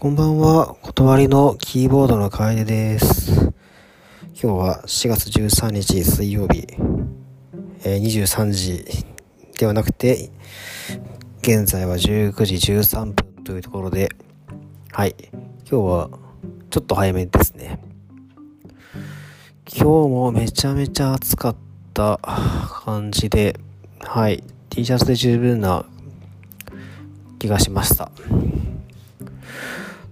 [0.00, 3.32] こんばんは、断りのキーボードの楓です。
[3.42, 3.52] 今
[4.32, 6.68] 日は4月13日水曜日、
[7.82, 8.84] えー、23時
[9.58, 10.30] ではなくて、
[11.42, 14.10] 現在は19時13分というところで、
[14.92, 16.10] はい、今日は
[16.70, 17.82] ちょっと早めですね。
[19.66, 21.56] 今日もめちゃめちゃ暑かっ
[21.92, 22.20] た
[22.84, 23.58] 感じで、
[23.98, 25.84] はい、T シャツで十分な
[27.40, 28.12] 気がしました。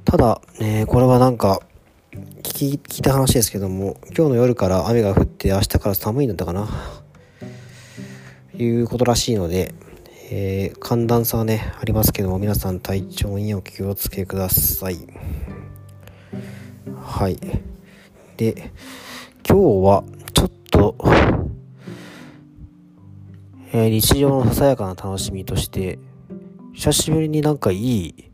[0.06, 1.60] ただ、えー、これはなんか、
[2.12, 6.68] 聞き、聞いた話ですけども、今日の夜から雨が降って明日から寒いんだったかな？
[8.56, 9.74] いうことらしいので、
[10.30, 14.98] えー、寒暖差はね、ありますけども、皆さん体調にお気をつけください。
[17.02, 17.36] はい。
[18.36, 18.72] で、
[19.46, 20.94] 今日はちょっと、
[23.72, 25.98] えー、日常のささやかな楽しみとして、
[26.74, 28.30] 久しぶりになんかいい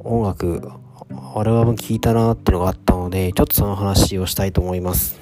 [0.00, 0.72] 音楽
[1.10, 5.20] アルバム聴いたなってのがあったので、ちょっとその話をしたいと思います。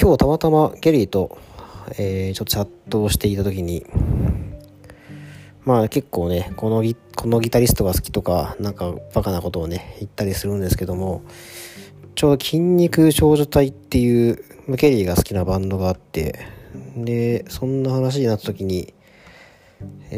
[0.00, 1.38] 今日たまたまゲリーと、
[1.98, 3.86] えー、ちょっとチャットをしていた時に、
[5.64, 11.22] まあ結構ね、このギこのギタリストが好きとか、なんかバカなことをね、言ったりするんですけども、
[12.14, 14.44] ちょうど筋肉少女隊っていう、
[14.76, 16.40] ケリーが好きなバンドがあって、
[16.96, 18.94] で、そんな話になった時に、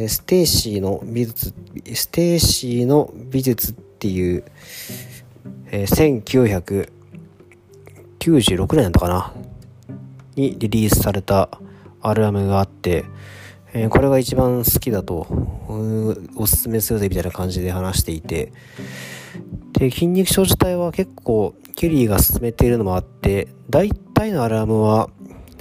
[0.08, 1.52] ステーシーの美術、
[1.94, 4.44] ステーシーの美術っていう、
[5.70, 9.34] え、1996年だったかな？
[10.36, 11.60] にリリースされた
[12.00, 13.04] アルバムがあって、
[13.74, 15.26] え、これが一番好きだと、
[16.36, 18.52] おすすめするぜみたいな感じで話していて、
[19.72, 25.10] で、筋肉少女帯は結構ケリーが進めているのもあって、大体のアルバムは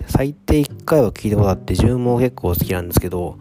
[0.08, 3.40] 最低1回は聴いてもらって自分も結構好きなんですけど、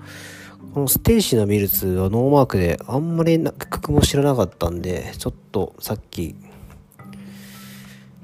[0.75, 6.35] このステーシーの美術はノーマークであんまり曲も知らなかったんで、ちょっとさっき、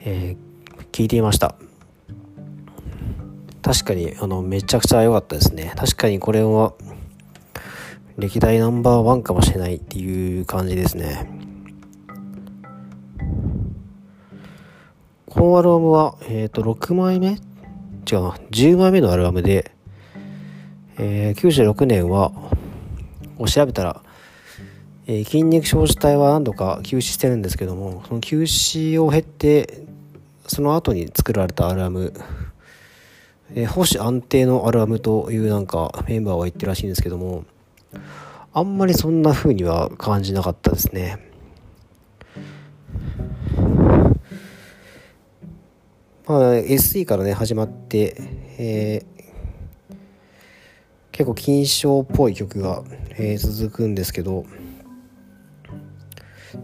[0.00, 1.54] えー、聞いていました。
[3.62, 5.72] 確かに、あの、めちゃくちゃ良かったですね。
[5.76, 6.74] 確かにこれは、
[8.18, 11.30] 歴代ナンバーワンかもしれないっていう感じですね。
[15.26, 17.28] このアルバムは、えっ、ー、と、6枚目？
[17.30, 17.38] 違う
[18.22, 19.70] な、10枚目のアルバムで、
[20.98, 22.32] えー、96年は、
[23.38, 24.02] を調べたら、
[25.06, 29.84] えー、筋肉症自体は何度か休止してるんですけども、その休止を経て、
[30.46, 32.12] その後に作られたアルバム、
[33.54, 37.44] えー、星安定のアルバムというなんかメンバーは言ってるらしいんですけども、
[38.52, 41.18] あんまりそんな風には感じなかったですね。
[46.26, 48.14] まあ、SE からね、始まって、
[48.58, 49.06] え
[51.22, 54.44] 結構金賞っぽい曲が、えー、続くんですけど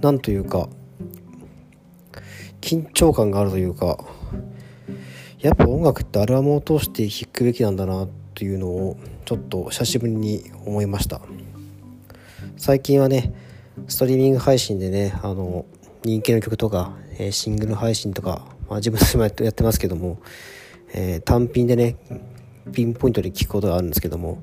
[0.00, 0.68] なんというか
[2.60, 4.04] 緊張感があるというか
[5.38, 11.20] やっぱ音楽ってアルバムを通して聴くべきなんだなというのをちょっと久しぶりに思いました。
[12.56, 13.32] 最近はね
[13.86, 15.66] ストリーミング配信でねあの
[16.02, 20.20] 人気の曲とか、えー、シングル配信とか、まあ、自分でもやってますけども、
[20.92, 21.94] えー、単品でね
[22.72, 24.42] ピンポイントで聞くことがあるんですけども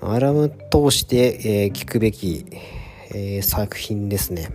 [0.00, 2.46] アラム通して、えー、聞くべき、
[3.10, 4.50] えー、作品ですね。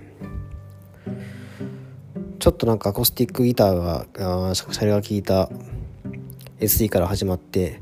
[2.40, 4.06] ちょっとなんかアコースティックギターが
[4.50, 5.50] あシャレが効いた
[6.60, 7.82] SE から始まって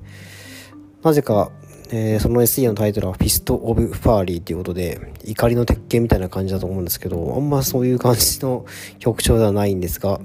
[1.02, 1.52] なぜか、
[1.92, 8.68] えー、その SE のタイトルは「フィスト・オブ・ファーリー」っていうことで怒りの鉄拳みたいな感じだと思うんですけどあんまそういう感じの
[9.00, 10.22] 曲調ではないんですが、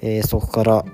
[0.00, 0.86] えー、そこから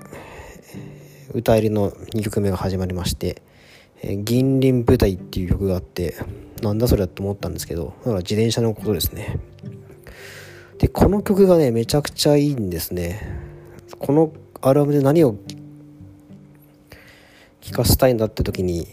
[1.33, 3.41] 歌入りの2曲目が始まりまして
[4.01, 6.15] 「えー、銀鱗舞台」っていう曲があって
[6.61, 9.39] なんだそれだと思ったんですけどだから自転車のことですね。
[10.77, 13.19] でこの曲がねめちゃくちゃいいんですね。
[13.99, 15.35] このアルバムで何を
[17.61, 18.87] 聴かせたいんだって時に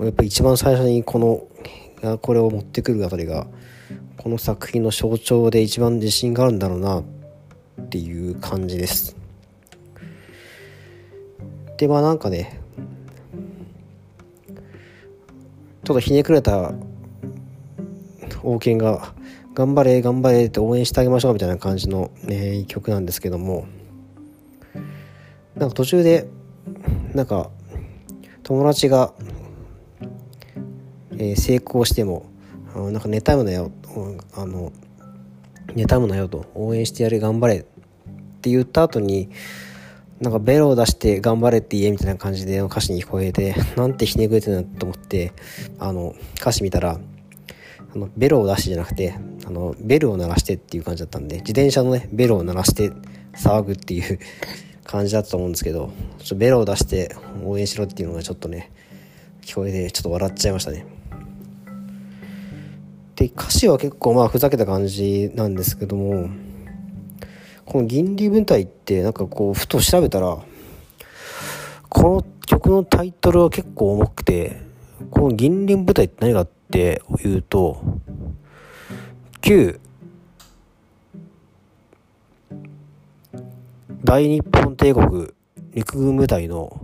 [0.00, 1.46] やっぱり一番最初にこの
[2.18, 3.46] これを持ってくるあたりが
[4.16, 7.04] この作品の象徴で一番自信があるんだろうなっ
[7.90, 9.19] ていう感じです。
[11.80, 12.60] でまあなんかね
[15.82, 16.74] ちょっとひねくれた
[18.42, 19.14] 王権が
[19.54, 23.66] 頑張れ頑張れって応援してあげましょうみたいな感じの、ね、曲なんですけども
[25.56, 26.28] なんか途中で
[27.14, 27.48] なんか
[28.42, 29.14] 友達が、
[31.12, 32.26] えー、成功しても
[32.74, 33.72] あなんか妬むなよ
[34.36, 34.70] あの
[35.68, 37.62] 妬むなよと応援してやれ頑張れっ
[38.42, 39.30] て言った後に
[40.20, 45.32] なんかベロを出して頑張れって言えみたいな感じで歌詞に聞こえて、 なんてひねくれてるんだと思って、
[45.78, 47.00] あの、歌詞見たら、
[47.92, 49.14] あのベロを出してじゃなくて
[49.46, 52.92] あのベルを鳴らしてっていう感じだったんで自転車のねベルを鳴らして
[53.34, 54.18] 騒ぐっていう
[54.84, 57.14] 感じだったと思うんですけどちょベロを出して
[57.44, 58.70] 応援しろっていうのがちょっとね
[59.42, 60.86] 聞こえてちょっと笑っちゃいましたね。
[63.16, 66.30] で歌詞は結構まあふざけた感じなんですけども
[67.70, 70.36] この銀鱗文体ってなんかこうふと調べたら
[71.88, 74.60] この曲のタイトルは結構重くて
[75.12, 77.80] この銀鱗舞台って何かっていうと
[79.40, 79.78] 旧
[84.02, 85.28] 大日本帝国
[85.72, 86.76] 陸軍部隊の、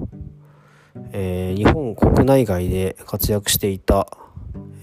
[1.10, 4.06] えー、日本国内外で活躍していた、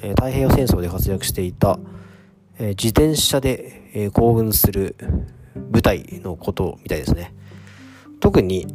[0.01, 1.79] えー、太平洋戦争で活躍していた、
[2.59, 4.97] えー、自転車で、え行軍する
[5.55, 7.33] 部隊のことみたいですね。
[8.19, 8.67] 特に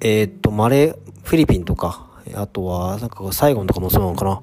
[0.00, 4.42] えっとマレーフィリピンとかあとはなんかサイゴンとかもそうなのかな。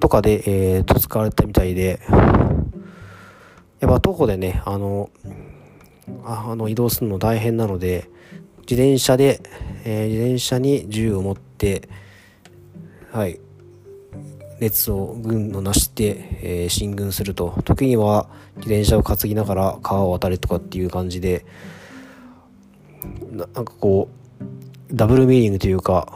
[0.00, 2.00] とかで、えー、と使われたみたいで。
[3.82, 5.10] やっぱ徒歩でねあの
[6.24, 8.08] あの移動するの大変なので
[8.60, 9.40] 自転車で、
[9.84, 11.88] えー、自転車に銃を持って
[13.10, 13.40] はい。
[14.62, 18.28] 列を軍をなして、えー、進軍すると時には
[18.58, 21.44] 自転車を担ぎながら川を渡れとかっていう感じで
[23.32, 24.08] なんかこ
[24.40, 26.06] うダブルミーニングというか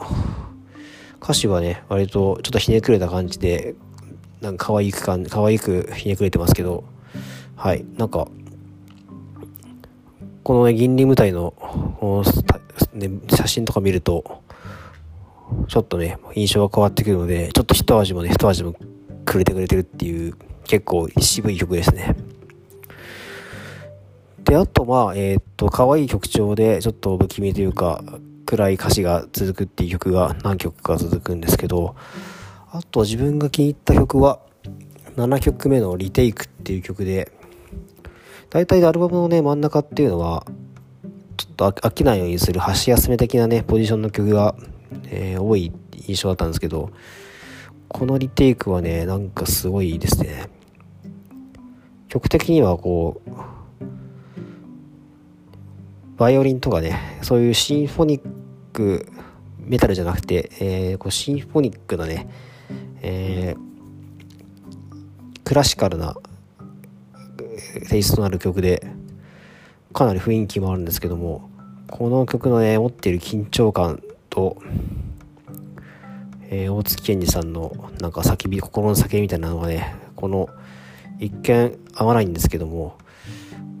[1.21, 3.75] 歌詞はね割とちょっとひねくれた感じで
[4.39, 6.85] なんか可愛くか可愛くひねくれてますけど
[7.57, 8.29] はいなんか
[10.43, 11.53] このね銀鱗舞台の
[12.93, 14.41] ね、写真とか見ると
[15.67, 18.75] ちょっとね印象が変わってくるのでちょっと一味もね一味も
[19.25, 20.35] くれてくれてるっていう
[20.65, 22.15] 結構渋い曲ですね。
[24.43, 28.01] であとまあえー、っと可愛い曲調でちょっと不気味というか
[28.45, 31.95] 暗い歌詞が続くっていう曲が何曲か続くんですけど
[32.71, 34.39] あと自分が気に入った曲は
[35.17, 37.31] 7曲目の「リテイク」っていう曲で
[38.49, 40.45] 大体アルバムのね真ん中っていうのは
[41.35, 44.55] ちょっと飽きないようにする箸休め的なねポジションの曲が、
[45.09, 45.71] えー、多い
[46.07, 46.91] 印象だったんですけど
[47.87, 50.49] このリテイクはねなんかすごいですね。
[52.09, 53.31] 曲的にはこう
[56.17, 58.29] バイオリンとかねそういうシンフォニッ
[58.73, 59.11] ク
[59.59, 62.29] メタルじゃなくて、えー、こうシンフォニックなね、
[63.01, 66.15] えー、クラシカルな
[67.89, 68.87] テイストのある曲で
[69.93, 71.49] かなり雰囲気もあるんですけども
[71.89, 74.57] この曲のね持っている緊張感と、
[76.49, 80.49] えー、大月健二さんのなんか叫び心の叫びみたいなのがねこの
[81.19, 82.97] 一見合わないんですけども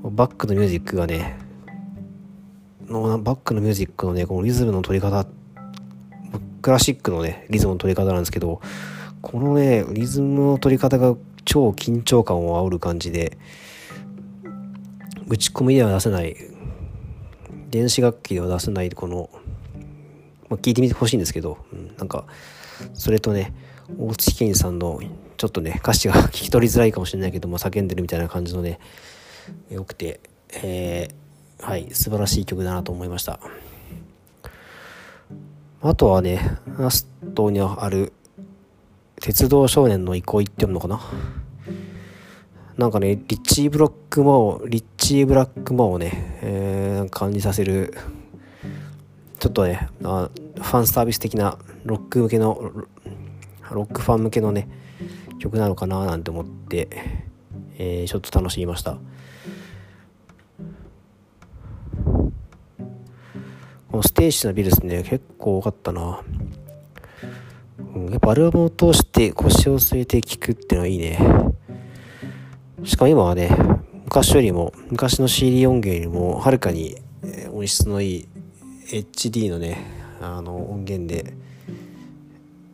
[0.03, 1.37] バックのミュージックがね
[2.87, 5.25] のバックのミュージックのねこのリズムの取り方
[6.61, 8.61] クラシックのねリズムの取り方なんですけど
[9.21, 11.15] このねリズムの取り方が
[11.45, 13.37] 超緊張感を煽る感じで
[15.27, 16.35] 打ち込みでは出せない
[17.69, 19.29] 電子楽器では出せないこの、
[20.49, 22.25] まあ、聞いてみてほしいんですけど、うん、なんか
[22.93, 23.53] それとね
[23.97, 24.99] 大月健さんの
[25.37, 28.79] ちょっとね歌詞が聞き取りづらいかもしれないけども叫んでるみたいな感じのね
[29.69, 30.19] よくて、
[30.63, 33.39] えー、はい素晴らしい曲だなと思いました。
[35.81, 38.13] あとはねラストにある
[39.21, 41.01] 鉄道少年の憩いって読むのかな？
[42.77, 47.91] なんかね、リッチーブロックマリッチーブラックマをね、えー、感じさせる、
[49.39, 52.71] ちょっとねあ、ファンサービス的なロック向けの、
[53.71, 54.67] ロックファン向けのね、
[55.39, 56.87] 曲なのかななんて思って、
[57.77, 58.97] えー、ちょっと楽しみました。
[63.91, 66.21] このステージのビルですね、結構多かったな。
[67.95, 71.19] うん、やっぱアルバムを通して腰を据えて聴くっていうのはいいね。
[72.83, 73.55] しかも今はね、
[74.05, 76.97] 昔よりも、昔の CD 音源よりも、はるかに
[77.51, 78.27] 音質のいい
[78.89, 79.83] HD のね、
[80.21, 81.33] あの音源で、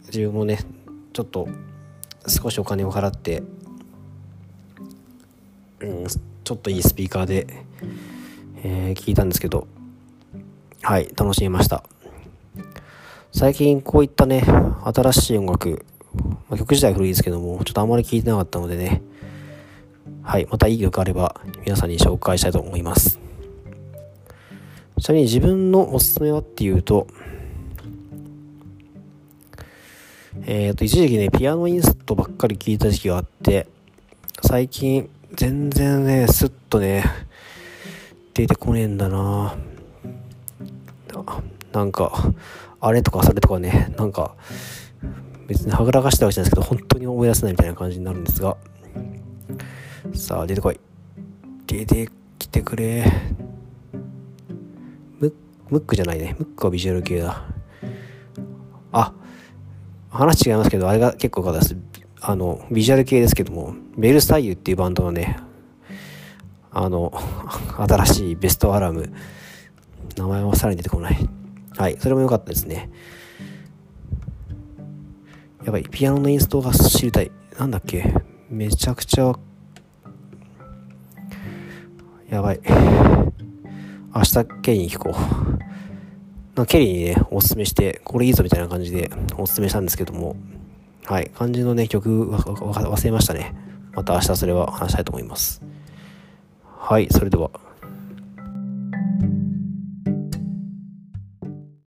[0.06, 0.60] 自分もね、
[1.12, 1.48] ちょっと
[2.28, 3.42] 少しお金を払って、
[5.80, 7.48] うん、ちょっといいスピーカーで、
[8.64, 9.68] えー、聞いたんですけど、
[10.84, 11.84] はい、楽しみました。
[13.32, 14.44] 最近こういったね、
[14.84, 15.84] 新しい音楽、
[16.48, 19.02] まあ、曲自体古いですけども、ちょっとあんまり聴いてなかったのでね、
[20.22, 23.20] はい、またいい曲あれば皆さんに紹介したいと思います。
[25.04, 27.08] ちなみに自分のおすすめはっていうと、
[30.46, 33.68] えっ、ー、と、一時期ね、ピアノインストばっかり聴いた時期があって、
[34.42, 37.04] 最近全然ね、スッとね、
[38.34, 39.58] 出てこねえんだな。
[41.74, 42.34] なんか、
[42.80, 44.36] あれとかそれとかね、なんか、
[45.50, 48.56] 別にはぐらかしたわけじゃないですけど本当に思い出せないみたいな感じになるんですが。
[50.14, 50.80] さあ出てこい。
[51.68, 53.04] 出てきてくれ。
[55.74, 56.36] ムックじゃないね。
[56.38, 57.44] ムックはビジュアル系だ。
[58.92, 59.12] あ
[60.12, 61.76] 話違いますけどあれが結構良かったです。
[62.22, 65.40] あのビジュアル系ですけどもベルサイユっていうバンドのね
[66.72, 67.12] あの
[67.90, 69.12] 新しいベストアラーム
[70.16, 71.18] 名前はさらに出てこない。
[71.76, 72.92] はいそれも良かったですね。
[75.66, 77.32] やばい、ピアノのインストが知りたい。
[77.58, 78.14] なんだっけ？
[78.52, 79.34] めちゃくちゃ、
[82.30, 82.60] やばい。
[84.16, 86.60] 明日ケリーに聞こう。
[86.60, 90.36] なケリーにね、おすすめして、これいいぞみたいな感じでおすすめしたんですけども、
[91.06, 93.56] はい、漢字のね、曲忘れましたね。
[93.94, 95.64] また明日それは話したいと思います。
[96.78, 97.50] はい、それでは。